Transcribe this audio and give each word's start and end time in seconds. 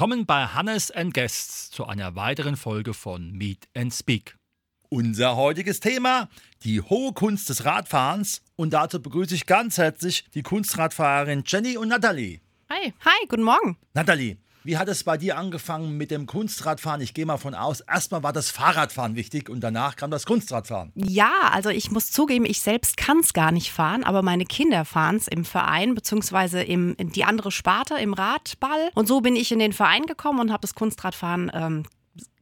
Willkommen 0.00 0.24
bei 0.24 0.46
Hannes 0.46 0.90
and 0.90 1.12
Guests 1.12 1.70
zu 1.70 1.84
einer 1.84 2.16
weiteren 2.16 2.56
Folge 2.56 2.94
von 2.94 3.32
Meet 3.32 3.68
and 3.76 3.92
Speak. 3.92 4.34
Unser 4.88 5.36
heutiges 5.36 5.80
Thema, 5.80 6.30
die 6.64 6.80
hohe 6.80 7.12
Kunst 7.12 7.50
des 7.50 7.66
Radfahrens. 7.66 8.40
Und 8.56 8.72
dazu 8.72 9.02
begrüße 9.02 9.34
ich 9.34 9.44
ganz 9.44 9.76
herzlich 9.76 10.24
die 10.32 10.42
Kunstradfahrerin 10.42 11.42
Jenny 11.46 11.76
und 11.76 11.88
Nathalie. 11.88 12.40
Hi. 12.70 12.94
Hi, 13.04 13.26
guten 13.28 13.42
Morgen. 13.42 13.76
Nathalie, 13.92 14.38
wie 14.64 14.76
hat 14.76 14.88
es 14.88 15.04
bei 15.04 15.16
dir 15.16 15.38
angefangen 15.38 15.96
mit 15.96 16.10
dem 16.10 16.26
Kunstradfahren? 16.26 17.00
Ich 17.00 17.14
gehe 17.14 17.26
mal 17.26 17.38
von 17.38 17.54
aus, 17.54 17.80
erstmal 17.80 18.22
war 18.22 18.32
das 18.32 18.50
Fahrradfahren 18.50 19.16
wichtig 19.16 19.48
und 19.48 19.60
danach 19.60 19.96
kam 19.96 20.10
das 20.10 20.26
Kunstradfahren. 20.26 20.92
Ja, 20.94 21.32
also 21.52 21.70
ich 21.70 21.90
muss 21.90 22.10
zugeben, 22.10 22.44
ich 22.44 22.60
selbst 22.60 22.96
kann 22.96 23.20
es 23.20 23.32
gar 23.32 23.52
nicht 23.52 23.72
fahren, 23.72 24.04
aber 24.04 24.22
meine 24.22 24.44
Kinder 24.44 24.84
fahren 24.84 25.16
es 25.16 25.28
im 25.28 25.44
Verein, 25.44 25.94
beziehungsweise 25.94 26.62
im, 26.62 26.94
in 26.96 27.10
die 27.10 27.24
andere 27.24 27.50
Sparte, 27.50 27.94
im 27.94 28.14
Radball. 28.14 28.90
Und 28.94 29.08
so 29.08 29.20
bin 29.20 29.36
ich 29.36 29.50
in 29.52 29.58
den 29.58 29.72
Verein 29.72 30.06
gekommen 30.06 30.40
und 30.40 30.52
habe 30.52 30.62
das 30.62 30.74
Kunstradfahren 30.74 31.50
ähm, 31.54 31.86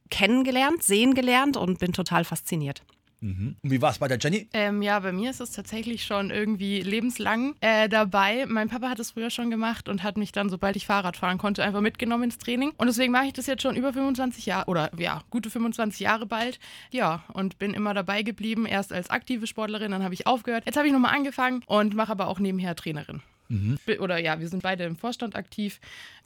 kennengelernt, 0.09 0.83
sehen 0.83 1.13
gelernt 1.13 1.57
und 1.57 1.79
bin 1.79 1.93
total 1.93 2.25
fasziniert. 2.25 2.83
Mhm. 3.21 3.55
Und 3.61 3.71
wie 3.71 3.81
war 3.81 3.91
es 3.91 3.99
bei 3.99 4.07
der 4.07 4.17
Jenny? 4.19 4.47
Ähm, 4.53 4.81
ja, 4.81 4.99
bei 4.99 5.11
mir 5.11 5.29
ist 5.29 5.41
es 5.41 5.51
tatsächlich 5.51 6.05
schon 6.05 6.31
irgendwie 6.31 6.81
lebenslang 6.81 7.55
äh, 7.61 7.89
dabei. 7.89 8.45
Mein 8.47 8.69
Papa 8.69 8.89
hat 8.89 8.99
es 8.99 9.11
früher 9.11 9.29
schon 9.29 9.49
gemacht 9.49 9.89
und 9.89 10.03
hat 10.03 10.17
mich 10.17 10.31
dann, 10.31 10.49
sobald 10.49 10.75
ich 10.75 10.85
Fahrrad 10.85 11.17
fahren 11.17 11.37
konnte, 11.37 11.63
einfach 11.63 11.81
mitgenommen 11.81 12.25
ins 12.25 12.37
Training. 12.37 12.71
Und 12.77 12.87
deswegen 12.87 13.11
mache 13.11 13.25
ich 13.25 13.33
das 13.33 13.47
jetzt 13.47 13.61
schon 13.61 13.75
über 13.75 13.93
25 13.93 14.45
Jahre 14.45 14.69
oder 14.69 14.91
ja, 14.97 15.21
gute 15.29 15.49
25 15.49 15.99
Jahre 15.99 16.25
bald. 16.25 16.59
Ja, 16.91 17.23
und 17.33 17.59
bin 17.59 17.73
immer 17.73 17.93
dabei 17.93 18.23
geblieben. 18.23 18.65
Erst 18.65 18.93
als 18.93 19.09
aktive 19.09 19.47
Sportlerin, 19.47 19.91
dann 19.91 20.03
habe 20.03 20.13
ich 20.13 20.27
aufgehört. 20.27 20.65
Jetzt 20.65 20.77
habe 20.77 20.87
ich 20.87 20.93
nochmal 20.93 21.15
angefangen 21.15 21.63
und 21.65 21.95
mache 21.95 22.11
aber 22.11 22.27
auch 22.27 22.39
nebenher 22.39 22.75
Trainerin. 22.75 23.21
Mhm. 23.49 23.79
Oder 23.99 24.19
ja, 24.19 24.39
wir 24.39 24.47
sind 24.47 24.63
beide 24.63 24.83
im 24.83 24.95
Vorstand 24.95 25.35
aktiv. 25.35 25.79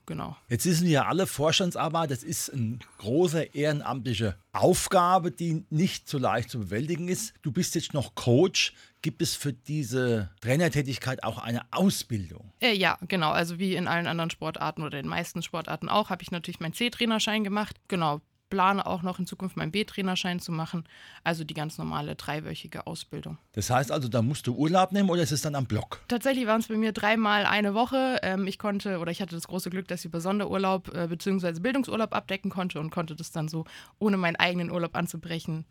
Genau. 0.05 0.35
Jetzt 0.49 0.65
wissen 0.65 0.85
wir 0.85 0.91
ja 0.91 1.05
alle, 1.05 1.27
Vorstandsarbeit, 1.27 2.11
das 2.11 2.23
ist 2.23 2.51
eine 2.51 2.79
große 2.97 3.43
ehrenamtliche 3.53 4.35
Aufgabe, 4.51 5.31
die 5.31 5.65
nicht 5.69 6.09
so 6.09 6.17
leicht 6.17 6.49
zu 6.49 6.59
bewältigen 6.59 7.07
ist. 7.07 7.33
Du 7.41 7.51
bist 7.51 7.75
jetzt 7.75 7.93
noch 7.93 8.15
Coach. 8.15 8.73
Gibt 9.01 9.21
es 9.21 9.35
für 9.35 9.51
diese 9.51 10.29
Trainertätigkeit 10.41 11.23
auch 11.23 11.37
eine 11.37 11.61
Ausbildung? 11.71 12.51
Äh, 12.61 12.73
ja, 12.73 12.97
genau. 13.07 13.31
Also 13.31 13.59
wie 13.59 13.75
in 13.75 13.87
allen 13.87 14.07
anderen 14.07 14.29
Sportarten 14.29 14.81
oder 14.81 14.97
in 14.97 15.05
den 15.05 15.09
meisten 15.09 15.41
Sportarten 15.41 15.89
auch, 15.89 16.09
habe 16.09 16.23
ich 16.23 16.31
natürlich 16.31 16.61
meinen 16.61 16.73
C-Trainerschein 16.73 17.43
gemacht. 17.43 17.75
Genau, 17.89 18.21
plane 18.53 18.85
auch 18.85 19.01
noch 19.01 19.17
in 19.17 19.25
Zukunft 19.25 19.57
meinen 19.57 19.71
B-Trainerschein 19.71 20.39
zu 20.39 20.51
machen. 20.51 20.83
Also 21.23 21.43
die 21.43 21.55
ganz 21.55 21.79
normale 21.79 22.13
dreiwöchige 22.13 22.85
Ausbildung. 22.85 23.39
Das 23.53 23.71
heißt 23.71 23.91
also, 23.91 24.07
da 24.09 24.21
musst 24.21 24.45
du 24.45 24.53
Urlaub 24.53 24.91
nehmen 24.91 25.09
oder 25.09 25.23
ist 25.23 25.31
es 25.31 25.41
dann 25.41 25.55
am 25.55 25.65
Block? 25.65 26.01
Tatsächlich 26.07 26.45
waren 26.45 26.61
es 26.61 26.67
bei 26.67 26.75
mir 26.75 26.91
dreimal 26.91 27.47
eine 27.47 27.73
Woche. 27.73 28.19
Ähm, 28.21 28.45
ich 28.45 28.59
konnte 28.59 28.99
oder 28.99 29.11
ich 29.11 29.23
hatte 29.23 29.33
das 29.33 29.47
große 29.47 29.71
Glück, 29.71 29.87
dass 29.87 30.01
ich 30.01 30.05
über 30.05 30.21
Sonderurlaub 30.21 30.93
äh, 30.93 31.07
bzw. 31.07 31.59
Bildungsurlaub 31.61 32.13
abdecken 32.13 32.51
konnte 32.51 32.79
und 32.79 32.91
konnte 32.91 33.15
das 33.15 33.31
dann 33.31 33.47
so, 33.47 33.65
ohne 33.97 34.17
meinen 34.17 34.35
eigenen 34.35 34.69
Urlaub 34.69 34.95
anzubrechen, 34.95 35.65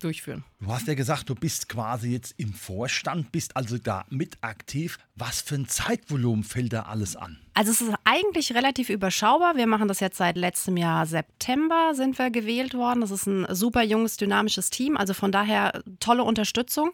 durchführen. 0.00 0.44
Du 0.60 0.72
hast 0.72 0.86
ja 0.88 0.94
gesagt, 0.94 1.28
du 1.28 1.34
bist 1.34 1.68
quasi 1.68 2.10
jetzt 2.12 2.34
im 2.38 2.52
Vorstand, 2.52 3.32
bist 3.32 3.56
also 3.56 3.78
da 3.78 4.04
mit 4.10 4.38
aktiv. 4.42 4.98
Was 5.14 5.40
für 5.40 5.54
ein 5.54 5.68
Zeitvolumen 5.68 6.44
fällt 6.44 6.72
da 6.72 6.82
alles 6.82 7.16
an? 7.16 7.38
Also 7.54 7.72
es 7.72 7.80
ist 7.80 7.94
eigentlich 8.04 8.54
relativ 8.54 8.90
überschaubar. 8.90 9.56
Wir 9.56 9.66
machen 9.66 9.88
das 9.88 10.00
jetzt 10.00 10.18
seit 10.18 10.36
letztem 10.36 10.76
Jahr 10.76 11.06
September 11.06 11.94
sind 11.94 12.18
wir 12.18 12.30
gewählt 12.30 12.74
worden. 12.74 13.00
Das 13.00 13.10
ist 13.10 13.26
ein 13.26 13.46
super 13.54 13.82
junges, 13.82 14.18
dynamisches 14.18 14.68
Team. 14.68 14.96
Also 14.96 15.14
von 15.14 15.32
daher 15.32 15.82
tolle 16.00 16.22
Unterstützung. 16.22 16.90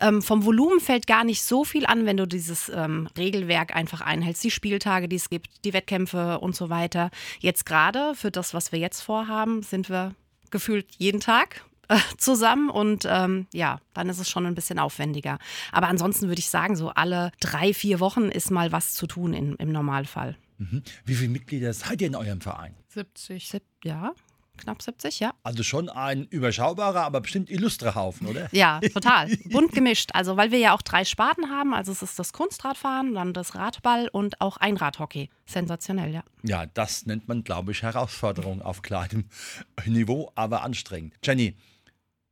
Ähm, 0.00 0.22
vom 0.22 0.44
Volumen 0.44 0.80
fällt 0.80 1.06
gar 1.06 1.22
nicht 1.22 1.42
so 1.42 1.64
viel 1.64 1.86
an, 1.86 2.04
wenn 2.06 2.16
du 2.16 2.26
dieses 2.26 2.68
ähm, 2.68 3.08
Regelwerk 3.16 3.76
einfach 3.76 4.00
einhältst. 4.00 4.42
Die 4.42 4.50
Spieltage, 4.50 5.08
die 5.08 5.16
es 5.16 5.30
gibt, 5.30 5.64
die 5.64 5.72
Wettkämpfe 5.72 6.40
und 6.40 6.56
so 6.56 6.68
weiter. 6.68 7.10
Jetzt 7.38 7.66
gerade 7.66 8.14
für 8.16 8.32
das, 8.32 8.54
was 8.54 8.72
wir 8.72 8.80
jetzt 8.80 9.00
vorhaben, 9.02 9.62
sind 9.62 9.88
wir 9.88 10.14
gefühlt 10.50 10.86
jeden 10.98 11.20
Tag 11.20 11.64
zusammen 12.18 12.70
und 12.70 13.06
ähm, 13.08 13.46
ja, 13.52 13.80
dann 13.94 14.08
ist 14.08 14.18
es 14.18 14.28
schon 14.28 14.46
ein 14.46 14.54
bisschen 14.54 14.78
aufwendiger. 14.78 15.38
Aber 15.70 15.88
ansonsten 15.88 16.28
würde 16.28 16.40
ich 16.40 16.48
sagen, 16.48 16.76
so 16.76 16.90
alle 16.90 17.32
drei, 17.40 17.74
vier 17.74 18.00
Wochen 18.00 18.24
ist 18.24 18.50
mal 18.50 18.72
was 18.72 18.94
zu 18.94 19.06
tun 19.06 19.34
in, 19.34 19.56
im 19.56 19.72
Normalfall. 19.72 20.36
Mhm. 20.58 20.82
Wie 21.04 21.14
viele 21.14 21.30
Mitglieder 21.30 21.72
seid 21.72 22.00
ihr 22.00 22.08
in 22.08 22.14
eurem 22.14 22.40
Verein? 22.40 22.74
70. 22.88 23.48
Sieb, 23.48 23.62
ja, 23.84 24.12
knapp 24.58 24.82
70, 24.82 25.20
ja. 25.20 25.34
Also 25.42 25.62
schon 25.62 25.88
ein 25.88 26.24
überschaubarer, 26.26 27.02
aber 27.02 27.20
bestimmt 27.20 27.50
illustrer 27.50 27.94
Haufen, 27.94 28.26
oder? 28.26 28.48
Ja, 28.52 28.80
total. 28.92 29.28
Bunt 29.50 29.72
gemischt. 29.72 30.10
Also, 30.14 30.36
weil 30.36 30.50
wir 30.50 30.58
ja 30.58 30.74
auch 30.74 30.82
drei 30.82 31.04
Sparten 31.04 31.50
haben. 31.50 31.74
Also, 31.74 31.92
es 31.92 32.02
ist 32.02 32.18
das 32.18 32.32
Kunstradfahren, 32.32 33.14
dann 33.14 33.32
das 33.32 33.54
Radball 33.54 34.08
und 34.08 34.40
auch 34.40 34.56
Einradhockey. 34.56 35.30
Sensationell, 35.46 36.12
ja. 36.12 36.22
Ja, 36.42 36.66
das 36.66 37.06
nennt 37.06 37.28
man, 37.28 37.44
glaube 37.44 37.72
ich, 37.72 37.82
Herausforderung 37.82 38.62
auf 38.62 38.82
kleinem 38.82 39.24
Niveau, 39.86 40.30
aber 40.34 40.62
anstrengend. 40.62 41.14
Jenny, 41.22 41.56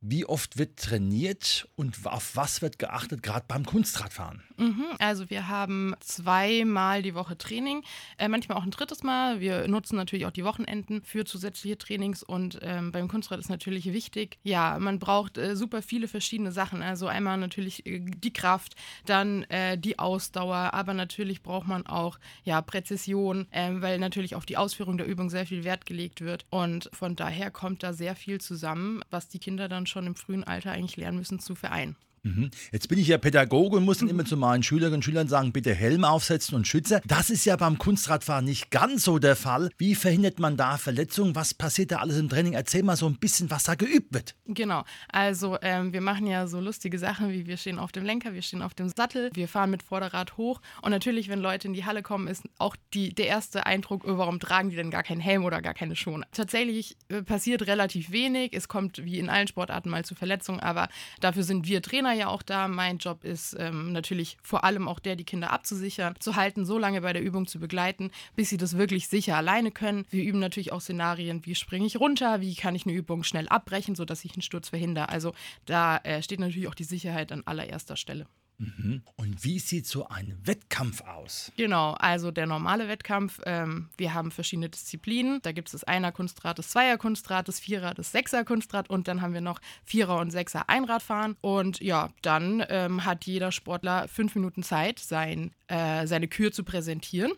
wie 0.01 0.25
oft 0.25 0.57
wird 0.57 0.77
trainiert 0.77 1.67
und 1.75 1.95
auf 2.05 2.35
was 2.35 2.63
wird 2.63 2.79
geachtet, 2.79 3.21
gerade 3.21 3.45
beim 3.47 3.63
Kunstradfahren? 3.65 4.41
Mhm, 4.57 4.85
also 4.97 5.29
wir 5.29 5.47
haben 5.47 5.95
zweimal 5.99 7.03
die 7.03 7.13
Woche 7.13 7.37
Training, 7.37 7.83
äh, 8.17 8.27
manchmal 8.27 8.57
auch 8.57 8.63
ein 8.63 8.71
drittes 8.71 9.03
Mal. 9.03 9.39
Wir 9.39 9.67
nutzen 9.67 9.95
natürlich 9.95 10.25
auch 10.25 10.31
die 10.31 10.43
Wochenenden 10.43 11.03
für 11.03 11.23
zusätzliche 11.23 11.77
Trainings 11.77 12.23
und 12.23 12.59
ähm, 12.63 12.91
beim 12.91 13.07
Kunstrad 13.07 13.39
ist 13.39 13.49
natürlich 13.49 13.93
wichtig, 13.93 14.39
ja, 14.43 14.77
man 14.79 14.97
braucht 14.97 15.37
äh, 15.37 15.55
super 15.55 15.83
viele 15.83 16.07
verschiedene 16.07 16.51
Sachen. 16.51 16.81
Also 16.81 17.05
einmal 17.05 17.37
natürlich 17.37 17.85
äh, 17.85 17.99
die 17.99 18.33
Kraft, 18.33 18.75
dann 19.05 19.43
äh, 19.43 19.77
die 19.77 19.99
Ausdauer, 19.99 20.73
aber 20.73 20.95
natürlich 20.95 21.43
braucht 21.43 21.67
man 21.67 21.85
auch 21.85 22.19
ja, 22.43 22.61
Präzision, 22.61 23.47
ähm, 23.51 23.83
weil 23.83 23.99
natürlich 23.99 24.35
auf 24.35 24.47
die 24.47 24.57
Ausführung 24.57 24.97
der 24.97 25.05
Übung 25.05 25.29
sehr 25.29 25.45
viel 25.45 25.63
Wert 25.63 25.85
gelegt 25.85 26.21
wird. 26.21 26.45
Und 26.49 26.89
von 26.91 27.15
daher 27.15 27.51
kommt 27.51 27.83
da 27.83 27.93
sehr 27.93 28.15
viel 28.15 28.41
zusammen, 28.41 29.01
was 29.11 29.27
die 29.27 29.39
Kinder 29.39 29.69
dann 29.69 29.85
schon 29.91 30.07
im 30.07 30.15
frühen 30.15 30.43
Alter 30.43 30.71
eigentlich 30.71 30.97
lernen 30.97 31.17
müssen 31.17 31.39
zu 31.39 31.53
vereinen. 31.53 31.95
Mhm. 32.23 32.51
Jetzt 32.71 32.87
bin 32.87 32.99
ich 32.99 33.07
ja 33.07 33.17
Pädagoge 33.17 33.77
und 33.77 33.85
muss 33.85 33.97
dann 33.97 34.09
immer 34.09 34.25
zu 34.25 34.37
meinen 34.37 34.61
Schülerinnen 34.61 34.95
und 34.95 35.03
Schülern 35.03 35.27
sagen, 35.27 35.51
bitte 35.51 35.73
Helm 35.73 36.03
aufsetzen 36.03 36.55
und 36.55 36.67
Schütze. 36.67 37.01
Das 37.07 37.31
ist 37.31 37.45
ja 37.45 37.55
beim 37.55 37.79
Kunstradfahren 37.79 38.45
nicht 38.45 38.69
ganz 38.69 39.03
so 39.03 39.17
der 39.17 39.35
Fall. 39.35 39.71
Wie 39.77 39.95
verhindert 39.95 40.39
man 40.39 40.55
da 40.55 40.77
Verletzungen? 40.77 41.35
Was 41.35 41.55
passiert 41.55 41.91
da 41.91 41.97
alles 41.97 42.19
im 42.19 42.29
Training? 42.29 42.53
Erzähl 42.53 42.83
mal 42.83 42.95
so 42.95 43.07
ein 43.07 43.17
bisschen, 43.17 43.49
was 43.49 43.63
da 43.63 43.73
geübt 43.73 44.13
wird. 44.13 44.35
Genau, 44.45 44.83
also 45.11 45.57
ähm, 45.63 45.93
wir 45.93 46.01
machen 46.01 46.27
ja 46.27 46.45
so 46.45 46.59
lustige 46.59 46.99
Sachen, 46.99 47.31
wie 47.31 47.47
wir 47.47 47.57
stehen 47.57 47.79
auf 47.79 47.91
dem 47.91 48.05
Lenker, 48.05 48.33
wir 48.33 48.41
stehen 48.43 48.61
auf 48.61 48.75
dem 48.75 48.89
Sattel, 48.89 49.31
wir 49.33 49.47
fahren 49.47 49.71
mit 49.71 49.81
Vorderrad 49.81 50.37
hoch 50.37 50.61
und 50.81 50.91
natürlich, 50.91 51.29
wenn 51.29 51.39
Leute 51.39 51.67
in 51.67 51.73
die 51.73 51.85
Halle 51.85 52.03
kommen, 52.03 52.27
ist 52.27 52.43
auch 52.57 52.75
die, 52.93 53.13
der 53.13 53.27
erste 53.27 53.65
Eindruck, 53.65 54.03
oh, 54.05 54.17
warum 54.17 54.39
tragen 54.39 54.69
die 54.69 54.75
denn 54.75 54.91
gar 54.91 55.03
keinen 55.03 55.21
Helm 55.21 55.45
oder 55.45 55.61
gar 55.61 55.73
keine 55.73 55.95
Schuhe? 55.95 56.21
Tatsächlich 56.31 56.97
äh, 57.09 57.23
passiert 57.23 57.65
relativ 57.65 58.11
wenig. 58.11 58.53
Es 58.53 58.67
kommt 58.67 59.03
wie 59.03 59.17
in 59.17 59.29
allen 59.29 59.47
Sportarten 59.47 59.89
mal 59.89 60.05
zu 60.05 60.13
Verletzungen, 60.13 60.59
aber 60.59 60.89
dafür 61.19 61.43
sind 61.43 61.67
wir 61.67 61.81
Trainer 61.81 62.10
ja 62.13 62.27
auch 62.27 62.41
da. 62.41 62.67
Mein 62.67 62.97
Job 62.97 63.23
ist 63.23 63.55
ähm, 63.59 63.91
natürlich 63.91 64.37
vor 64.41 64.63
allem 64.63 64.87
auch 64.87 64.99
der, 64.99 65.15
die 65.15 65.23
Kinder 65.23 65.51
abzusichern, 65.51 66.15
zu 66.19 66.35
halten, 66.35 66.65
so 66.65 66.77
lange 66.77 67.01
bei 67.01 67.13
der 67.13 67.21
Übung 67.21 67.47
zu 67.47 67.59
begleiten, 67.59 68.11
bis 68.35 68.49
sie 68.49 68.57
das 68.57 68.77
wirklich 68.77 69.07
sicher 69.07 69.37
alleine 69.37 69.71
können. 69.71 70.05
Wir 70.09 70.23
üben 70.23 70.39
natürlich 70.39 70.71
auch 70.71 70.81
Szenarien, 70.81 71.45
wie 71.45 71.55
springe 71.55 71.85
ich 71.85 71.99
runter, 71.99 72.41
wie 72.41 72.55
kann 72.55 72.75
ich 72.75 72.85
eine 72.85 72.95
Übung 72.95 73.23
schnell 73.23 73.47
abbrechen, 73.47 73.95
sodass 73.95 74.25
ich 74.25 74.33
einen 74.33 74.41
Sturz 74.41 74.69
verhindere. 74.69 75.09
Also 75.09 75.33
da 75.65 75.97
äh, 75.97 76.21
steht 76.21 76.39
natürlich 76.39 76.67
auch 76.67 76.75
die 76.75 76.83
Sicherheit 76.83 77.31
an 77.31 77.43
allererster 77.45 77.95
Stelle. 77.95 78.27
Mhm. 78.61 79.01
Und 79.15 79.43
wie 79.43 79.57
sieht 79.57 79.87
so 79.87 80.07
ein 80.07 80.37
Wettkampf 80.43 81.01
aus? 81.01 81.51
Genau, 81.57 81.93
also 81.93 82.29
der 82.29 82.45
normale 82.45 82.87
Wettkampf, 82.87 83.41
ähm, 83.45 83.89
wir 83.97 84.13
haben 84.13 84.29
verschiedene 84.29 84.69
Disziplinen. 84.69 85.41
Da 85.41 85.51
gibt 85.51 85.69
es 85.69 85.71
das 85.71 85.83
Einer-Kunstrad, 85.83 86.59
das 86.59 86.69
Zweier-Kunstrad, 86.69 87.47
das 87.47 87.59
Vierer, 87.59 87.95
das 87.95 88.11
Sechser-Kunstrad 88.11 88.89
und 88.89 89.07
dann 89.07 89.21
haben 89.21 89.33
wir 89.33 89.41
noch 89.41 89.59
Vierer- 89.83 90.19
und 90.19 90.29
Sechser-Einradfahren. 90.29 91.37
Und 91.41 91.81
ja, 91.81 92.09
dann 92.21 92.63
ähm, 92.69 93.03
hat 93.03 93.25
jeder 93.25 93.51
Sportler 93.51 94.07
fünf 94.07 94.35
Minuten 94.35 94.61
Zeit, 94.61 94.99
sein, 94.99 95.51
äh, 95.67 96.05
seine 96.05 96.27
Kür 96.27 96.51
zu 96.51 96.63
präsentieren 96.63 97.31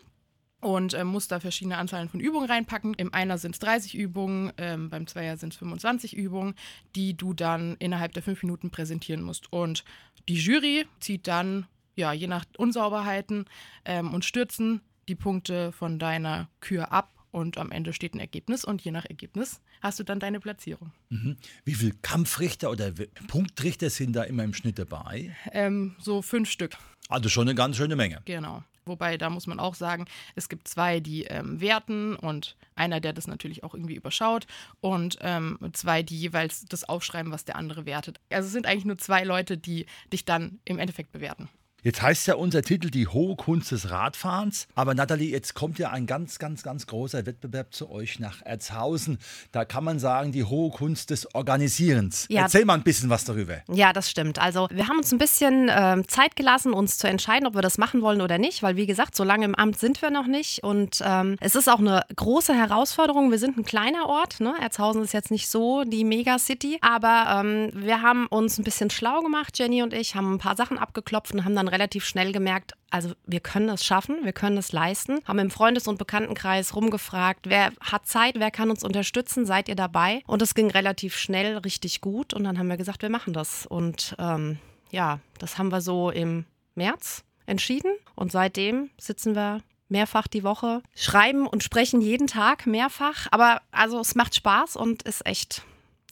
und 0.64 0.94
äh, 0.94 1.04
muss 1.04 1.28
da 1.28 1.40
verschiedene 1.40 1.76
Anzahlen 1.76 2.08
von 2.08 2.20
Übungen 2.20 2.48
reinpacken. 2.48 2.94
Im 2.94 3.12
Einer 3.12 3.36
sind 3.36 3.54
es 3.54 3.58
30 3.58 3.94
Übungen, 3.94 4.50
ähm, 4.56 4.88
beim 4.88 5.06
Zweier 5.06 5.36
sind 5.36 5.52
es 5.52 5.58
25 5.58 6.16
Übungen, 6.16 6.54
die 6.96 7.14
du 7.14 7.34
dann 7.34 7.76
innerhalb 7.78 8.14
der 8.14 8.22
fünf 8.22 8.42
Minuten 8.42 8.70
präsentieren 8.70 9.22
musst. 9.22 9.52
Und 9.52 9.84
die 10.26 10.36
Jury 10.36 10.86
zieht 11.00 11.26
dann, 11.26 11.66
ja, 11.96 12.14
je 12.14 12.28
nach 12.28 12.46
Unsauberheiten 12.56 13.44
ähm, 13.84 14.14
und 14.14 14.24
Stürzen, 14.24 14.80
die 15.06 15.14
Punkte 15.14 15.70
von 15.72 15.98
deiner 15.98 16.48
Kür 16.60 16.92
ab 16.92 17.12
und 17.30 17.58
am 17.58 17.70
Ende 17.70 17.92
steht 17.92 18.14
ein 18.14 18.20
Ergebnis 18.20 18.64
und 18.64 18.80
je 18.82 18.90
nach 18.90 19.04
Ergebnis 19.04 19.60
hast 19.82 19.98
du 19.98 20.02
dann 20.04 20.18
deine 20.18 20.40
Platzierung. 20.40 20.92
Mhm. 21.10 21.36
Wie 21.66 21.74
viele 21.74 21.92
Kampfrichter 22.00 22.70
oder 22.70 22.90
Punktrichter 23.28 23.90
sind 23.90 24.14
da 24.14 24.22
immer 24.22 24.44
im 24.44 24.54
Schnitt 24.54 24.78
dabei? 24.78 25.36
Ähm, 25.52 25.94
so 25.98 26.22
fünf 26.22 26.48
Stück. 26.48 26.78
Also 27.10 27.28
schon 27.28 27.48
eine 27.48 27.54
ganz 27.54 27.76
schöne 27.76 27.96
Menge. 27.96 28.22
Genau. 28.24 28.64
Wobei, 28.86 29.16
da 29.16 29.30
muss 29.30 29.46
man 29.46 29.60
auch 29.60 29.74
sagen, 29.74 30.06
es 30.34 30.48
gibt 30.48 30.68
zwei, 30.68 31.00
die 31.00 31.24
ähm, 31.24 31.60
werten 31.60 32.16
und 32.16 32.56
einer, 32.74 33.00
der 33.00 33.12
das 33.12 33.26
natürlich 33.26 33.64
auch 33.64 33.74
irgendwie 33.74 33.94
überschaut 33.94 34.46
und 34.80 35.18
ähm, 35.20 35.58
zwei, 35.72 36.02
die 36.02 36.18
jeweils 36.18 36.64
das 36.66 36.84
aufschreiben, 36.84 37.32
was 37.32 37.44
der 37.44 37.56
andere 37.56 37.86
wertet. 37.86 38.20
Also 38.30 38.46
es 38.46 38.52
sind 38.52 38.66
eigentlich 38.66 38.84
nur 38.84 38.98
zwei 38.98 39.24
Leute, 39.24 39.56
die 39.56 39.86
dich 40.12 40.24
dann 40.24 40.60
im 40.64 40.78
Endeffekt 40.78 41.12
bewerten. 41.12 41.48
Jetzt 41.84 42.00
heißt 42.00 42.26
ja 42.28 42.36
unser 42.36 42.62
Titel 42.62 42.88
die 42.88 43.06
hohe 43.06 43.36
Kunst 43.36 43.70
des 43.70 43.90
Radfahrens. 43.90 44.68
Aber 44.74 44.94
Nathalie, 44.94 45.30
jetzt 45.30 45.52
kommt 45.52 45.78
ja 45.78 45.90
ein 45.90 46.06
ganz, 46.06 46.38
ganz, 46.38 46.62
ganz 46.62 46.86
großer 46.86 47.26
Wettbewerb 47.26 47.74
zu 47.74 47.90
euch 47.90 48.18
nach 48.18 48.40
Erzhausen. 48.40 49.18
Da 49.52 49.66
kann 49.66 49.84
man 49.84 49.98
sagen, 49.98 50.32
die 50.32 50.44
hohe 50.44 50.70
Kunst 50.70 51.10
des 51.10 51.34
Organisierens. 51.34 52.24
Ja. 52.30 52.44
Erzähl 52.44 52.64
mal 52.64 52.72
ein 52.72 52.84
bisschen 52.84 53.10
was 53.10 53.26
darüber. 53.26 53.58
Ja, 53.68 53.92
das 53.92 54.10
stimmt. 54.10 54.38
Also 54.38 54.66
wir 54.70 54.88
haben 54.88 54.96
uns 54.96 55.12
ein 55.12 55.18
bisschen 55.18 55.68
äh, 55.68 56.02
Zeit 56.06 56.36
gelassen, 56.36 56.72
uns 56.72 56.96
zu 56.96 57.06
entscheiden, 57.06 57.46
ob 57.46 57.54
wir 57.54 57.60
das 57.60 57.76
machen 57.76 58.00
wollen 58.00 58.22
oder 58.22 58.38
nicht. 58.38 58.62
Weil 58.62 58.76
wie 58.76 58.86
gesagt, 58.86 59.14
so 59.14 59.22
lange 59.22 59.44
im 59.44 59.54
Amt 59.54 59.78
sind 59.78 60.00
wir 60.00 60.10
noch 60.10 60.26
nicht. 60.26 60.64
Und 60.64 61.02
ähm, 61.04 61.36
es 61.40 61.54
ist 61.54 61.68
auch 61.68 61.80
eine 61.80 62.00
große 62.16 62.54
Herausforderung. 62.54 63.30
Wir 63.30 63.38
sind 63.38 63.58
ein 63.58 63.64
kleiner 63.66 64.08
Ort. 64.08 64.40
Ne? 64.40 64.54
Erzhausen 64.58 65.02
ist 65.02 65.12
jetzt 65.12 65.30
nicht 65.30 65.50
so 65.50 65.84
die 65.84 66.04
Megacity. 66.04 66.78
Aber 66.80 67.42
ähm, 67.44 67.72
wir 67.74 68.00
haben 68.00 68.26
uns 68.28 68.56
ein 68.56 68.64
bisschen 68.64 68.88
schlau 68.88 69.20
gemacht, 69.20 69.58
Jenny 69.58 69.82
und 69.82 69.92
ich, 69.92 70.14
haben 70.14 70.32
ein 70.32 70.38
paar 70.38 70.56
Sachen 70.56 70.78
abgeklopft 70.78 71.34
und 71.34 71.44
haben 71.44 71.54
dann 71.54 71.73
relativ 71.74 72.04
schnell 72.04 72.32
gemerkt, 72.32 72.72
also 72.90 73.12
wir 73.26 73.40
können 73.40 73.66
das 73.66 73.84
schaffen, 73.84 74.24
wir 74.24 74.32
können 74.32 74.56
das 74.56 74.72
leisten. 74.72 75.20
Haben 75.24 75.40
im 75.40 75.50
Freundes- 75.50 75.88
und 75.88 75.98
Bekanntenkreis 75.98 76.74
rumgefragt, 76.76 77.48
wer 77.48 77.72
hat 77.80 78.06
Zeit, 78.06 78.36
wer 78.38 78.50
kann 78.50 78.70
uns 78.70 78.84
unterstützen, 78.84 79.44
seid 79.44 79.68
ihr 79.68 79.74
dabei? 79.74 80.22
Und 80.26 80.40
es 80.40 80.54
ging 80.54 80.70
relativ 80.70 81.16
schnell, 81.16 81.58
richtig 81.58 82.00
gut. 82.00 82.32
Und 82.32 82.44
dann 82.44 82.58
haben 82.58 82.68
wir 82.68 82.76
gesagt, 82.76 83.02
wir 83.02 83.10
machen 83.10 83.32
das. 83.32 83.66
Und 83.66 84.14
ähm, 84.18 84.58
ja, 84.90 85.18
das 85.38 85.58
haben 85.58 85.72
wir 85.72 85.80
so 85.80 86.10
im 86.10 86.46
März 86.76 87.24
entschieden. 87.46 87.92
Und 88.14 88.30
seitdem 88.32 88.90
sitzen 88.96 89.34
wir 89.34 89.60
mehrfach 89.88 90.26
die 90.28 90.44
Woche, 90.44 90.82
schreiben 90.94 91.46
und 91.46 91.62
sprechen 91.62 92.00
jeden 92.00 92.26
Tag 92.26 92.66
mehrfach. 92.66 93.26
Aber 93.32 93.60
also 93.70 94.00
es 94.00 94.14
macht 94.14 94.34
Spaß 94.34 94.76
und 94.76 95.02
ist 95.02 95.26
echt 95.26 95.62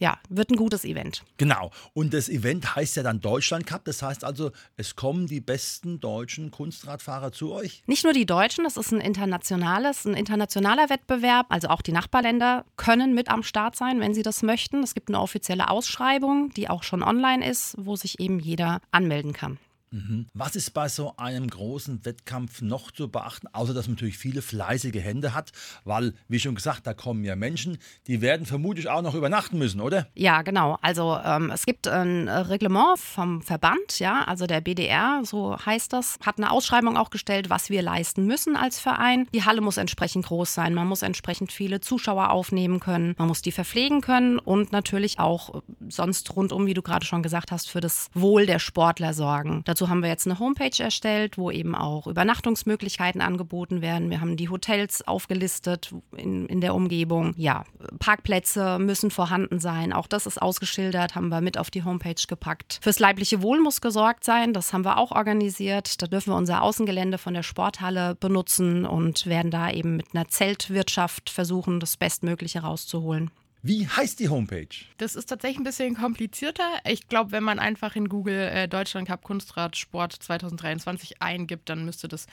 ja, 0.03 0.19
wird 0.29 0.51
ein 0.51 0.57
gutes 0.57 0.85
Event. 0.85 1.23
Genau. 1.37 1.71
Und 1.95 2.13
das 2.13 2.29
Event 2.29 2.75
heißt 2.75 2.97
ja 2.97 3.05
dann 3.05 3.21
Deutschland 3.21 3.67
Cup. 3.67 3.85
Das 3.85 4.03
heißt 4.03 4.25
also, 4.25 4.51
es 4.77 4.97
kommen 4.97 5.29
die 5.29 5.41
besten 5.41 6.01
deutschen 6.01 6.51
Kunstradfahrer 6.51 7.31
zu 7.31 7.53
euch? 7.53 7.85
Nicht 7.87 8.03
nur 8.03 8.13
die 8.13 8.27
Deutschen, 8.27 8.65
das 8.65 8.77
ist 8.77 8.91
ein 8.91 9.01
internationales, 9.01 10.05
ein 10.05 10.15
internationaler 10.15 10.91
Wettbewerb. 10.91 11.47
Also 11.51 11.69
auch 11.69 11.83
die 11.83 11.93
Nachbarländer 11.93 12.65
können 12.77 13.15
mit 13.15 13.29
am 13.29 13.45
Start 13.45 13.77
sein, 13.77 14.01
wenn 14.01 14.13
sie 14.13 14.25
das 14.25 14.43
möchten. 14.43 14.83
Es 14.83 14.95
gibt 14.95 15.09
eine 15.09 15.21
offizielle 15.21 15.71
Ausschreibung, 15.71 16.51
die 16.51 16.69
auch 16.69 16.83
schon 16.83 17.05
online 17.05 17.49
ist, 17.49 17.77
wo 17.79 17.95
sich 17.95 18.19
eben 18.19 18.41
jeder 18.41 18.81
anmelden 18.91 19.33
kann. 19.33 19.59
Mhm. 19.93 20.27
Was 20.33 20.57
ist 20.57 20.71
bei 20.71 20.89
so 20.89 21.15
einem 21.19 21.49
großen 21.49 22.05
Wettkampf 22.05 22.63
noch 22.63 22.91
zu 22.91 23.09
beachten, 23.09 23.47
außer 23.53 23.75
dass 23.75 23.87
man 23.87 23.95
natürlich 23.95 24.19
viele 24.19 24.43
fleißige 24.43 25.03
Hände 25.03 25.35
hat, 25.35 25.53
weil, 25.85 26.15
wie 26.29 26.41
schon 26.41 26.55
gesagt, 26.55 26.87
da 26.87 26.95
kommen 26.95 27.25
ja 27.25 27.37
Menschen, 27.37 27.79
die 28.07 28.23
werden 28.23 28.47
vermutlich 28.47 28.89
auch 28.89 29.03
noch 29.03 29.15
übernachten 29.15 29.59
müssen, 29.59 29.81
oder? 29.81 30.09
Ja, 30.15 30.43
genau. 30.43 30.79
Also 30.81 31.19
ähm, 31.23 31.51
es 31.51 31.67
gibt 31.67 31.87
ein 31.87 32.29
Reglement 32.29 32.99
vom 32.99 33.43
Verband, 33.43 33.99
ja, 33.99 34.25
also 34.25 34.47
der 34.47 34.63
BDR, 34.63 35.21
so 35.25 35.57
heißt 35.59 35.93
das, 35.93 36.19
hat 36.25 36.39
eine 36.39 36.51
Ausschreibung 36.51 36.97
auch 36.97 37.11
gestellt, 37.11 37.51
was 37.51 37.69
wir 37.69 37.83
leisten 37.83 38.27
müssen 38.27 38.57
als 38.57 38.81
Verein. 38.81 39.29
Die 39.35 39.45
Halle 39.45 39.61
muss 39.61 39.77
entsprechend 39.77 40.27
groß 40.27 40.55
sein, 40.55 40.73
man 40.75 40.89
muss 40.89 41.03
entsprechend 41.03 41.53
viele 41.53 41.81
Zuschauer 41.81 42.31
aufnehmen 42.31 42.81
können, 42.81 43.15
man 43.19 43.29
muss 43.29 43.43
die 43.43 43.53
verpflegen 43.53 44.01
können 44.01 44.39
und 44.39 44.73
natürlich 44.73 45.19
auch 45.19 45.63
sonst 45.89 46.35
rundum, 46.37 46.67
wie 46.67 46.75
du 46.75 46.83
gerade 46.83 47.07
schon 47.07 47.23
gesagt 47.23 47.51
hast, 47.51 47.69
für 47.69 47.81
das 47.81 48.09
Wohl 48.15 48.47
der 48.47 48.59
Sportler 48.59 49.15
sorgen. 49.15 49.63
Dazu 49.65 49.89
haben 49.89 50.03
wir 50.03 50.09
jetzt 50.09 50.27
eine 50.27 50.39
Homepage 50.39 50.83
erstellt, 50.83 51.39
wo 51.39 51.51
eben 51.51 51.75
auch 51.75 52.07
Übernachtungsmöglichkeiten 52.07 53.21
angeboten 53.21 53.83
werden. 53.83 54.11
Wir 54.11 54.21
haben 54.21 54.37
die 54.37 54.49
Hotels 54.49 55.07
aufgelistet 55.07 55.95
in, 56.17 56.47
in 56.47 56.61
der 56.61 56.75
Umgebung. 56.75 57.35
Ja, 57.37 57.65
Parkplätze 57.99 58.79
müssen 58.79 59.11
vorhanden 59.11 59.59
sein. 59.59 59.93
Auch 59.93 60.07
das 60.07 60.27
ist 60.27 60.41
ausgeschildert, 60.41 61.15
haben 61.15 61.29
wir 61.29 61.41
mit 61.41 61.59
auf 61.59 61.71
die 61.71 61.85
Homepage 61.85 62.15
gepackt. 62.27 62.79
Fürs 62.83 62.99
leibliche 62.99 63.43
Wohl 63.43 63.61
muss 63.61 63.81
gesorgt 63.81 64.25
sein. 64.25 64.53
Das 64.53 64.73
haben 64.73 64.85
wir 64.85 64.99
auch 64.99 65.13
organisiert. 65.13 66.01
Da 66.03 66.07
dürfen 66.07 66.33
wir 66.33 66.37
unser 66.37 66.63
Außengelände 66.63 67.19
von 67.19 67.35
der 67.35 67.43
Sporthalle 67.43 68.15
benutzen 68.15 68.87
und 68.87 69.27
werden 69.27 69.51
da 69.51 69.71
eben 69.71 69.97
mit 69.97 70.15
einer 70.15 70.29
Zeltwirtschaft 70.29 71.31
versuchen, 71.31 71.81
das 71.81 71.97
Bestmögliche 71.97 72.61
rauszuholen. 72.61 73.31
Wie 73.65 73.87
heißt 73.87 74.19
die 74.19 74.29
Homepage? 74.29 74.67
Das 74.99 75.15
ist 75.15 75.27
tatsächlich 75.27 75.61
ein 75.61 75.65
bisschen 75.65 75.95
komplizierter. 75.95 76.69
Ich 76.85 77.07
glaube, 77.07 77.31
wenn 77.31 77.45
man 77.45 77.61
einfach 77.61 77.95
in 77.95 78.09
Google 78.09 78.49
äh, 78.49 78.67
Deutschland 78.67 79.07
Cup 79.07 79.23
Kunstrad 79.23 79.77
Sport 79.77 80.15
2023 80.15 81.23
eingibt, 81.23 81.69
dann 81.69 81.85
müsste 81.85 82.09
das 82.09 82.27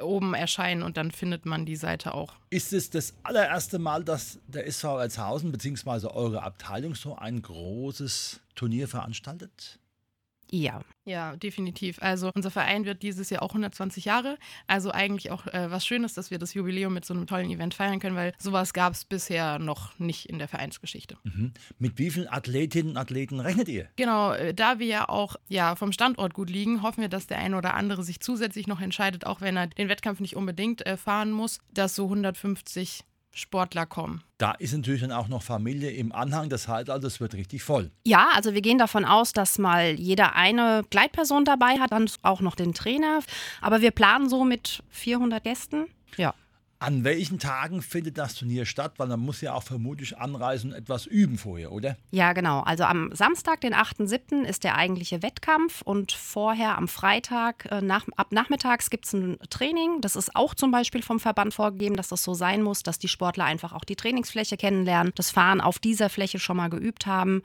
oben 0.00 0.34
erscheinen 0.34 0.82
und 0.82 0.96
dann 0.96 1.12
findet 1.12 1.46
man 1.46 1.66
die 1.66 1.76
Seite 1.76 2.14
auch. 2.14 2.34
Ist 2.50 2.72
es 2.72 2.90
das 2.90 3.14
allererste 3.22 3.78
Mal, 3.78 4.02
dass 4.02 4.40
der 4.48 4.66
SV 4.66 4.96
Alshausen 4.96 5.52
bzw. 5.52 6.08
eure 6.08 6.42
Abteilung 6.42 6.96
so 6.96 7.14
ein 7.14 7.42
großes 7.42 8.40
Turnier 8.56 8.88
veranstaltet? 8.88 9.78
Ja. 10.52 10.82
Ja, 11.04 11.34
definitiv. 11.34 12.00
Also 12.00 12.30
unser 12.34 12.50
Verein 12.50 12.84
wird 12.84 13.02
dieses 13.02 13.30
Jahr 13.30 13.42
auch 13.42 13.48
120 13.48 14.04
Jahre. 14.04 14.36
Also 14.66 14.92
eigentlich 14.92 15.30
auch 15.30 15.46
äh, 15.46 15.70
was 15.70 15.86
Schönes, 15.86 16.12
dass 16.12 16.30
wir 16.30 16.38
das 16.38 16.52
Jubiläum 16.52 16.92
mit 16.92 17.06
so 17.06 17.14
einem 17.14 17.26
tollen 17.26 17.50
Event 17.50 17.74
feiern 17.74 17.98
können, 18.00 18.14
weil 18.14 18.34
sowas 18.38 18.74
gab 18.74 18.92
es 18.92 19.06
bisher 19.06 19.58
noch 19.58 19.98
nicht 19.98 20.28
in 20.28 20.38
der 20.38 20.48
Vereinsgeschichte. 20.48 21.16
Mhm. 21.24 21.52
Mit 21.78 21.98
wie 21.98 22.10
vielen 22.10 22.28
Athletinnen 22.28 22.90
und 22.90 22.96
Athleten 22.98 23.40
rechnet 23.40 23.68
ihr? 23.68 23.88
Genau, 23.96 24.32
äh, 24.32 24.52
da 24.52 24.78
wir 24.78 24.86
ja 24.86 25.08
auch 25.08 25.36
ja, 25.48 25.74
vom 25.74 25.90
Standort 25.90 26.34
gut 26.34 26.50
liegen, 26.50 26.82
hoffen 26.82 27.00
wir, 27.00 27.08
dass 27.08 27.26
der 27.26 27.38
eine 27.38 27.56
oder 27.56 27.74
andere 27.74 28.04
sich 28.04 28.20
zusätzlich 28.20 28.66
noch 28.66 28.80
entscheidet, 28.80 29.26
auch 29.26 29.40
wenn 29.40 29.56
er 29.56 29.68
den 29.68 29.88
Wettkampf 29.88 30.20
nicht 30.20 30.36
unbedingt 30.36 30.84
äh, 30.86 30.98
fahren 30.98 31.32
muss, 31.32 31.60
dass 31.72 31.94
so 31.94 32.04
150 32.04 33.04
Sportler 33.32 33.86
kommen. 33.86 34.22
Da 34.42 34.50
ist 34.58 34.72
natürlich 34.72 35.02
dann 35.02 35.12
auch 35.12 35.28
noch 35.28 35.40
Familie 35.40 35.92
im 35.92 36.10
Anhang, 36.10 36.48
das 36.48 36.66
heißt 36.66 36.90
also, 36.90 37.06
es 37.06 37.20
wird 37.20 37.34
richtig 37.34 37.62
voll. 37.62 37.92
Ja, 38.04 38.30
also 38.34 38.54
wir 38.54 38.60
gehen 38.60 38.76
davon 38.76 39.04
aus, 39.04 39.32
dass 39.32 39.56
mal 39.56 39.92
jeder 39.92 40.34
eine 40.34 40.82
Gleitperson 40.90 41.44
dabei 41.44 41.78
hat, 41.78 41.92
dann 41.92 42.10
auch 42.22 42.40
noch 42.40 42.56
den 42.56 42.74
Trainer. 42.74 43.20
Aber 43.60 43.82
wir 43.82 43.92
planen 43.92 44.28
so 44.28 44.42
mit 44.42 44.82
400 44.90 45.44
Gästen. 45.44 45.86
Ja. 46.16 46.34
An 46.82 47.04
welchen 47.04 47.38
Tagen 47.38 47.80
findet 47.80 48.18
das 48.18 48.34
Turnier 48.34 48.66
statt? 48.66 48.94
Weil 48.96 49.06
man 49.06 49.20
muss 49.20 49.40
ja 49.40 49.54
auch 49.54 49.62
vermutlich 49.62 50.18
anreisen 50.18 50.72
und 50.72 50.76
etwas 50.76 51.06
üben 51.06 51.38
vorher, 51.38 51.70
oder? 51.70 51.96
Ja, 52.10 52.32
genau. 52.32 52.60
Also 52.60 52.84
am 52.84 53.14
Samstag, 53.14 53.60
den 53.60 53.72
8.7., 53.72 54.42
ist 54.42 54.64
der 54.64 54.76
eigentliche 54.76 55.22
Wettkampf 55.22 55.82
und 55.82 56.10
vorher 56.10 56.76
am 56.76 56.88
Freitag, 56.88 57.70
äh, 57.70 57.80
nach, 57.80 58.06
ab 58.16 58.32
nachmittags 58.32 58.90
gibt 58.90 59.06
es 59.06 59.12
ein 59.12 59.38
Training. 59.48 60.00
Das 60.00 60.16
ist 60.16 60.34
auch 60.34 60.54
zum 60.54 60.72
Beispiel 60.72 61.02
vom 61.02 61.20
Verband 61.20 61.54
vorgegeben, 61.54 61.96
dass 61.96 62.08
das 62.08 62.24
so 62.24 62.34
sein 62.34 62.62
muss, 62.62 62.82
dass 62.82 62.98
die 62.98 63.08
Sportler 63.08 63.44
einfach 63.44 63.72
auch 63.72 63.84
die 63.84 63.96
Trainingsfläche 63.96 64.56
kennenlernen, 64.56 65.12
das 65.14 65.30
Fahren 65.30 65.60
auf 65.60 65.78
dieser 65.78 66.08
Fläche 66.08 66.40
schon 66.40 66.56
mal 66.56 66.68
geübt 66.68 67.06
haben. 67.06 67.42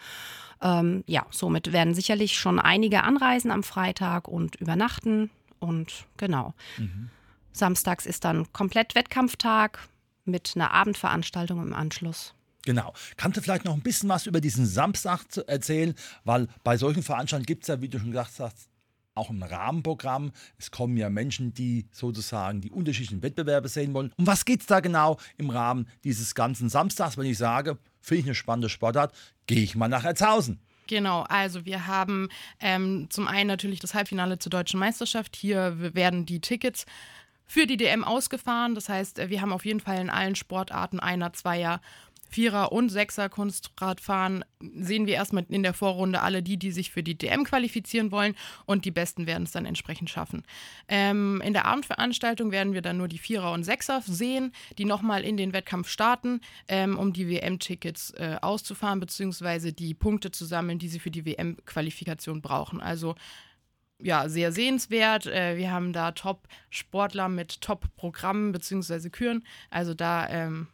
Ähm, 0.63 1.03
ja, 1.05 1.27
somit 1.29 1.71
werden 1.71 1.93
sicherlich 1.93 2.37
schon 2.37 2.59
einige 2.59 3.03
anreisen 3.03 3.51
am 3.51 3.61
Freitag 3.61 4.27
und 4.27 4.55
übernachten 4.55 5.29
und 5.59 6.05
genau. 6.17 6.53
Mhm. 6.77 7.09
Samstags 7.57 8.05
ist 8.05 8.23
dann 8.25 8.51
komplett 8.53 8.95
Wettkampftag 8.95 9.87
mit 10.25 10.53
einer 10.55 10.71
Abendveranstaltung 10.71 11.61
im 11.61 11.73
Anschluss. 11.73 12.33
Genau. 12.65 12.93
Kannst 13.15 13.37
du 13.37 13.41
vielleicht 13.41 13.63
noch 13.63 13.73
ein 13.73 13.81
bisschen 13.81 14.09
was 14.09 14.25
über 14.25 14.41
diesen 14.41 14.65
Samstag 14.65 15.21
erzählen? 15.47 15.95
Weil 16.25 16.47
bei 16.63 16.77
solchen 16.77 17.01
Veranstaltungen 17.01 17.45
gibt 17.45 17.63
es 17.63 17.69
ja, 17.69 17.81
wie 17.81 17.87
du 17.87 17.97
schon 17.97 18.11
gesagt 18.11 18.39
hast, 18.39 18.69
auch 19.15 19.29
ein 19.29 19.41
Rahmenprogramm. 19.41 20.31
Es 20.57 20.69
kommen 20.69 20.95
ja 20.97 21.09
Menschen, 21.09 21.53
die 21.53 21.87
sozusagen 21.91 22.61
die 22.61 22.71
unterschiedlichen 22.71 23.23
Wettbewerbe 23.23 23.67
sehen 23.67 23.93
wollen. 23.93 24.13
Um 24.17 24.27
was 24.27 24.45
geht 24.45 24.61
es 24.61 24.67
da 24.67 24.79
genau 24.79 25.17
im 25.37 25.49
Rahmen 25.49 25.87
dieses 26.03 26.35
ganzen 26.35 26.69
Samstags, 26.69 27.17
wenn 27.17 27.25
ich 27.25 27.37
sage, 27.37 27.77
finde 28.01 28.19
ich 28.19 28.25
eine 28.25 28.35
spannende 28.35 28.69
Sportart, 28.69 29.13
gehe 29.47 29.63
ich 29.63 29.75
mal 29.75 29.87
nach 29.87 30.05
Erzhausen? 30.05 30.59
Genau, 30.87 31.23
also 31.23 31.65
wir 31.65 31.87
haben 31.87 32.29
ähm, 32.59 33.07
zum 33.09 33.27
einen 33.27 33.47
natürlich 33.47 33.79
das 33.79 33.93
Halbfinale 33.93 34.39
zur 34.39 34.49
deutschen 34.49 34.79
Meisterschaft. 34.79 35.35
Hier 35.35 35.93
werden 35.93 36.25
die 36.25 36.39
Tickets 36.39 36.85
für 37.47 37.65
die 37.65 37.77
DM 37.77 38.03
ausgefahren. 38.03 38.75
Das 38.75 38.89
heißt, 38.89 39.29
wir 39.29 39.41
haben 39.41 39.53
auf 39.53 39.65
jeden 39.65 39.79
Fall 39.79 39.99
in 39.99 40.09
allen 40.09 40.35
Sportarten 40.35 40.99
einer, 40.99 41.33
zweier, 41.33 41.81
Vierer 42.29 42.71
und 42.71 42.89
Sechser 42.89 43.29
Kunstradfahren 43.29 44.43
sehen 44.59 45.05
wir 45.05 45.13
erstmal 45.13 45.45
in 45.49 45.63
der 45.63 45.73
Vorrunde 45.73 46.21
alle 46.21 46.43
die, 46.43 46.57
die 46.57 46.71
sich 46.71 46.91
für 46.91 47.03
die 47.03 47.17
DM 47.17 47.43
qualifizieren 47.43 48.11
wollen 48.11 48.35
und 48.65 48.85
die 48.85 48.91
Besten 48.91 49.27
werden 49.27 49.43
es 49.43 49.51
dann 49.51 49.65
entsprechend 49.65 50.09
schaffen. 50.09 50.43
Ähm, 50.87 51.41
in 51.43 51.53
der 51.53 51.65
Abendveranstaltung 51.65 52.51
werden 52.51 52.73
wir 52.73 52.81
dann 52.81 52.97
nur 52.97 53.07
die 53.07 53.17
Vierer 53.17 53.53
und 53.53 53.63
Sechser 53.63 54.01
sehen, 54.05 54.51
die 54.77 54.85
nochmal 54.85 55.23
in 55.23 55.37
den 55.37 55.53
Wettkampf 55.53 55.89
starten, 55.89 56.41
ähm, 56.67 56.97
um 56.97 57.13
die 57.13 57.29
WM-Tickets 57.29 58.11
äh, 58.11 58.37
auszufahren, 58.41 58.99
beziehungsweise 58.99 59.71
die 59.71 59.93
Punkte 59.93 60.31
zu 60.31 60.45
sammeln, 60.45 60.79
die 60.79 60.89
sie 60.89 60.99
für 60.99 61.11
die 61.11 61.25
WM-Qualifikation 61.25 62.41
brauchen. 62.41 62.81
Also 62.81 63.15
ja, 63.99 64.29
sehr 64.29 64.51
sehenswert. 64.51 65.25
Äh, 65.25 65.57
wir 65.57 65.71
haben 65.71 65.93
da 65.93 66.11
Top-Sportler 66.11 67.29
mit 67.29 67.61
Top-Programmen 67.61 68.51
bzw. 68.51 69.09
Küren. 69.09 69.43
Also 69.69 69.93
da 69.93 70.29
ähm, 70.29 70.67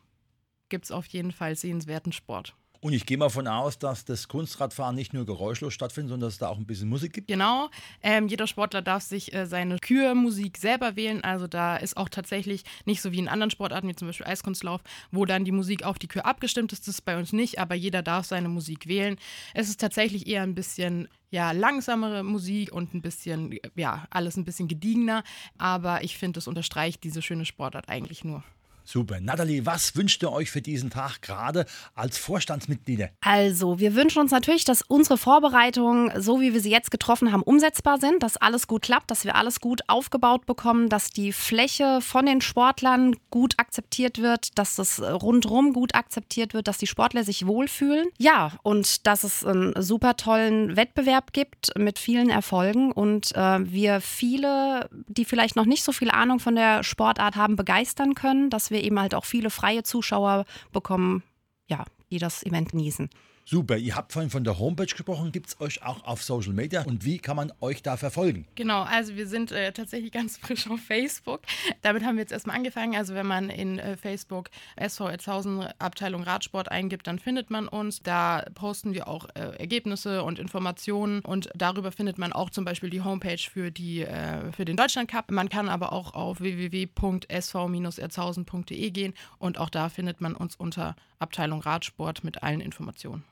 gibt 0.70 0.86
es 0.86 0.92
auf 0.92 1.06
jeden 1.08 1.32
Fall 1.32 1.56
sehenswerten 1.56 2.12
Sport. 2.12 2.56
Und 2.84 2.92
ich 2.92 3.06
gehe 3.06 3.18
mal 3.18 3.30
von 3.30 3.48
aus, 3.48 3.80
dass 3.80 4.04
das 4.04 4.28
Kunstradfahren 4.28 4.94
nicht 4.94 5.13
nur 5.13 5.25
geräuschlos 5.25 5.74
stattfindet, 5.74 6.10
sondern 6.10 6.28
dass 6.28 6.34
es 6.34 6.40
da 6.40 6.50
auch 6.50 6.58
ein 6.58 6.66
bisschen 6.66 6.90
Musik 6.90 7.13
gibt. 7.13 7.30
Genau. 7.30 7.70
Ähm, 8.02 8.28
jeder 8.28 8.46
Sportler 8.46 8.82
darf 8.82 9.04
sich 9.04 9.34
äh, 9.34 9.46
seine 9.46 9.80
Kürmusik 9.80 10.58
selber 10.58 10.98
wählen. 10.98 11.24
Also 11.24 11.48
da 11.48 11.78
ist 11.78 11.96
auch 11.96 12.10
tatsächlich 12.10 12.66
nicht 12.84 13.02
so 13.02 13.13
wie 13.13 13.20
in 13.20 13.30
anderen 13.30 13.52
Sportarten, 13.52 13.88
wie 13.88 13.96
zum 13.96 14.10
Beispiel 14.10 14.28
Eiskunstlauf, 14.28 14.82
wo 15.13 15.24
dann 15.24 15.46
die 15.46 15.54
Musik 15.54 15.84
auf 15.84 15.98
die 15.98 16.10
Kür 16.10 16.25
abgestimmt 16.25 16.74
ist. 16.74 16.86
Das 16.86 16.96
ist 16.96 17.06
bei 17.06 17.18
uns 17.18 17.32
nicht, 17.32 17.58
aber 17.58 17.74
jeder 17.74 18.04
darf 18.04 18.25
seine 18.25 18.50
Musik 18.50 18.86
wählen. 18.86 19.16
Es 19.54 19.70
ist 19.70 19.80
tatsächlich 19.80 20.28
eher 20.28 20.44
ein 20.44 20.54
bisschen 20.54 21.08
ja, 21.32 21.54
langsamere 21.54 22.22
Musik 22.24 22.74
und 22.74 22.94
ein 22.94 23.02
bisschen, 23.02 23.58
ja, 23.75 24.08
alles 24.10 24.36
ein 24.36 24.44
bisschen 24.44 24.68
gediegener. 24.68 25.24
Aber 25.58 26.04
ich 26.04 26.18
finde, 26.18 26.36
das 26.36 26.50
unterstreicht 26.50 27.02
diese 27.06 27.22
schöne 27.22 27.46
Sportart 27.46 27.88
eigentlich 27.88 28.25
nur. 28.25 28.44
Super. 28.86 29.20
Nathalie, 29.20 29.66
was 29.66 29.96
wünscht 29.96 30.22
ihr 30.24 30.32
euch 30.32 30.52
für 30.52 30.62
diesen 30.62 30.90
Tag 30.90 31.22
gerade 31.22 31.66
als 31.96 32.18
Vorstandsmitglieder? 32.18 33.10
Also, 33.22 33.80
wir 33.80 33.96
wünschen 33.96 34.20
uns 34.20 34.32
natürlich, 34.32 34.66
dass 34.66 34.82
unsere 34.82 35.18
Vorbereitungen, 35.18 36.22
so 36.22 36.42
wie 36.42 36.54
wir 36.54 36.60
sie 36.60 36.72
jetzt 36.72 36.92
getroffen 36.92 37.32
haben, 37.32 37.44
umsetzbar 37.44 38.00
sind, 38.00 38.24
dass 38.24 38.38
alles 38.38 38.68
gut 38.68 38.84
klappt, 38.84 39.12
dass 39.12 39.25
wir 39.25 39.36
alles 39.36 39.60
gut 39.60 39.82
aufgebaut 39.88 40.46
bekommen, 40.46 40.90
dass 40.90 41.10
die 41.10 41.32
Fläche 41.32 42.02
von 42.02 42.25
den 42.25 42.42
Sportlern 42.42 43.16
gut 43.30 43.54
akzeptiert 43.58 44.22
wird, 44.22 44.58
dass 44.58 44.75
das 44.75 45.02
rundherum 45.02 45.74
gut 45.74 45.96
akzeptiert 45.96 46.54
wird, 46.54 46.68
dass 46.68 46.78
die 46.78 46.88
Sportler 46.88 47.24
sich 47.24 47.48
wohlfühlen. 47.48 48.08
Ja, 48.18 48.52
und 48.63 49.08
dass 49.08 49.24
es 49.24 49.46
einen 49.46 49.74
super 49.82 50.18
tollen 50.18 50.75
Wettbewerb 50.75 51.34
gibt 51.34 51.78
mit 51.78 52.00
vielen 52.00 52.30
Erfolgen 52.30 52.92
und 52.92 53.36
äh, 53.36 53.60
wir 53.72 54.02
viele, 54.02 54.90
die 55.08 55.25
vielleicht 55.25 55.56
noch 55.56 55.66
nicht 55.66 55.84
so 55.84 55.92
viel 55.92 56.12
Ahnung 56.12 56.40
von 56.40 56.56
der 56.56 56.84
Sportart 56.84 57.36
haben, 57.36 57.56
begeistern 57.56 58.16
können, 58.16 58.50
dass 58.50 58.72
wir 58.72 58.73
wir 58.74 58.84
eben 58.84 59.00
halt 59.00 59.15
auch 59.15 59.25
viele 59.25 59.50
freie 59.50 59.84
Zuschauer 59.84 60.46
bekommen, 60.74 61.24
ja, 61.68 61.86
die 62.12 62.18
das 62.18 62.44
Event 62.44 62.72
genießen. 62.72 63.10
Super, 63.46 63.78
ihr 63.78 63.98
habt 63.98 64.14
vorhin 64.14 64.30
von 64.30 64.46
der 64.46 64.58
Homepage 64.58 64.86
gesprochen. 64.86 65.34
Gibt 65.34 65.48
es 65.48 65.60
euch 65.60 65.84
auch 65.84 66.06
auf 66.06 66.24
Social 66.24 66.54
Media 66.54 66.84
und 66.84 67.04
wie 67.04 67.18
kann 67.18 67.36
man 67.36 67.52
euch 67.60 67.84
da 67.84 67.98
verfolgen? 67.98 68.48
Genau, 68.56 68.84
also 68.84 69.18
wir 69.18 69.28
sind 69.28 69.52
äh, 69.52 69.74
tatsächlich 69.74 70.12
ganz 70.14 70.38
frisch 70.38 70.70
auf 70.70 70.80
Facebook. 70.80 71.42
Damit 71.82 72.06
haben 72.06 72.16
wir 72.16 72.22
jetzt 72.22 72.32
erstmal 72.32 72.56
angefangen. 72.56 72.96
Also 72.96 73.16
wenn 73.16 73.28
man 73.28 73.50
in 73.50 73.80
äh, 73.80 73.98
Facebook 73.98 74.50
SV 74.78 75.10
Etzhausen 75.10 75.68
Abteilung 75.78 76.24
Radsport 76.24 76.72
eingibt, 76.72 77.06
dann 77.06 77.20
findet 77.20 77.50
man 77.50 77.68
uns. 77.68 78.02
Da 78.02 78.46
posten 78.56 78.94
wir 78.94 79.10
auch 79.10 79.28
äh, 79.36 79.58
Ergebnisse 79.60 80.24
und 80.24 80.40
Informationen 80.40 81.20
und 81.20 81.50
darüber 81.54 81.92
findet 81.92 82.18
man 82.18 82.32
auch 82.32 82.50
zum 82.50 82.64
Beispiel 82.64 82.90
die 82.90 83.02
Homepage 83.02 83.36
für, 83.38 83.72
die, 83.72 84.04
äh, 84.04 84.54
für 84.54 84.64
den 84.64 84.78
Deutschland 84.78 85.12
Cup. 85.12 85.30
Man 85.32 85.50
kann 85.50 85.68
aber 85.68 85.92
auch 85.92 86.14
auf 86.14 86.40
www.sv-erzhausen.de 86.40 88.92
gehen 88.92 89.14
und 89.38 89.58
auch 89.58 89.70
da 89.70 89.90
findet 89.90 90.22
man 90.22 90.34
uns 90.34 90.56
unter 90.56 90.96
Abteilung 91.20 91.60
Radsport 91.60 92.24
mit 92.24 92.42
allen 92.42 92.62
Informationen. 92.62 93.26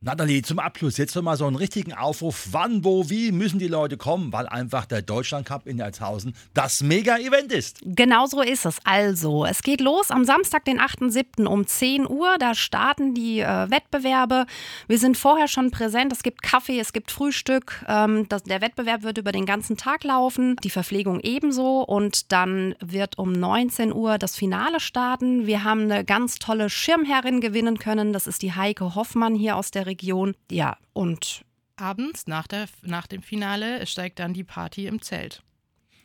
Nathalie, 0.00 0.42
zum 0.42 0.60
Abschluss 0.60 0.96
jetzt 0.96 1.16
noch 1.16 1.22
mal 1.22 1.36
so 1.36 1.44
einen 1.44 1.56
richtigen 1.56 1.92
Aufruf. 1.92 2.50
Wann, 2.52 2.84
wo, 2.84 3.10
wie 3.10 3.32
müssen 3.32 3.58
die 3.58 3.66
Leute 3.66 3.96
kommen, 3.96 4.32
weil 4.32 4.46
einfach 4.46 4.86
der 4.86 5.02
Deutschland 5.02 5.44
Cup 5.44 5.66
in 5.66 5.80
Erzhausen 5.80 6.36
das 6.54 6.84
Mega-Event 6.84 7.50
ist. 7.50 7.80
Genau 7.82 8.26
so 8.26 8.40
ist 8.40 8.64
es. 8.64 8.76
Also, 8.84 9.44
es 9.44 9.60
geht 9.60 9.80
los 9.80 10.12
am 10.12 10.24
Samstag, 10.24 10.64
den 10.66 10.78
8.7. 10.78 11.46
um 11.46 11.66
10 11.66 12.08
Uhr. 12.08 12.36
Da 12.38 12.54
starten 12.54 13.12
die 13.12 13.40
äh, 13.40 13.70
Wettbewerbe. 13.72 14.46
Wir 14.86 14.98
sind 14.98 15.16
vorher 15.16 15.48
schon 15.48 15.72
präsent. 15.72 16.12
Es 16.12 16.22
gibt 16.22 16.42
Kaffee, 16.42 16.78
es 16.78 16.92
gibt 16.92 17.10
Frühstück. 17.10 17.84
Ähm, 17.88 18.28
das, 18.28 18.44
der 18.44 18.60
Wettbewerb 18.60 19.02
wird 19.02 19.18
über 19.18 19.32
den 19.32 19.46
ganzen 19.46 19.76
Tag 19.76 20.04
laufen. 20.04 20.54
Die 20.62 20.70
Verpflegung 20.70 21.18
ebenso. 21.24 21.82
Und 21.82 22.30
dann 22.30 22.76
wird 22.78 23.18
um 23.18 23.32
19 23.32 23.92
Uhr 23.92 24.16
das 24.18 24.36
Finale 24.36 24.78
starten. 24.78 25.48
Wir 25.48 25.64
haben 25.64 25.90
eine 25.90 26.04
ganz 26.04 26.36
tolle 26.36 26.70
Schirmherrin 26.70 27.40
gewinnen 27.40 27.80
können. 27.80 28.12
Das 28.12 28.28
ist 28.28 28.42
die 28.42 28.52
Heike 28.52 28.94
Hoffmann 28.94 29.34
hier 29.34 29.56
aus 29.56 29.72
der 29.72 29.87
Region. 29.88 30.34
Ja, 30.50 30.76
und 30.92 31.44
abends 31.76 32.26
nach, 32.26 32.46
der, 32.46 32.66
nach 32.82 33.06
dem 33.06 33.22
Finale 33.22 33.86
steigt 33.86 34.18
dann 34.18 34.34
die 34.34 34.44
Party 34.44 34.86
im 34.86 35.02
Zelt. 35.02 35.42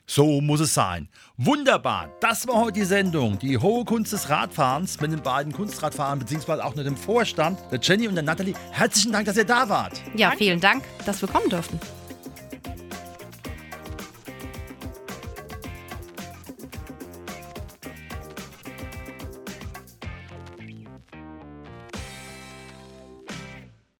So 0.06 0.42
muss 0.42 0.60
es 0.60 0.74
sein. 0.74 1.08
Wunderbar. 1.38 2.10
Das 2.20 2.46
war 2.46 2.56
heute 2.56 2.80
die 2.80 2.86
Sendung. 2.86 3.40
Die 3.40 3.58
hohe 3.58 3.86
Kunst 3.86 4.12
des 4.12 4.30
Radfahrens 4.30 5.00
mit 5.00 5.14
den 5.14 5.24
beiden 5.24 5.54
Kunstradfahrern, 5.54 6.20
beziehungsweise 6.20 6.64
auch 6.66 6.76
mit 6.76 6.86
dem 6.86 6.98
Vorstand, 6.98 7.60
der 7.72 7.80
Jenny 7.80 8.10
und 8.10 8.16
der 8.16 8.24
Natalie. 8.24 8.54
Herzlichen 8.72 9.14
Dank, 9.14 9.26
dass 9.26 9.38
ihr 9.38 9.46
da 9.46 9.70
wart. 9.70 10.02
Ja, 10.16 10.34
vielen 10.38 10.60
Dank, 10.60 10.84
dass 11.06 11.22
wir 11.22 11.30
kommen 11.30 11.50
durften. 11.50 11.80